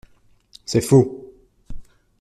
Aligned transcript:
C’est 0.65 0.81
faux. 0.81 1.31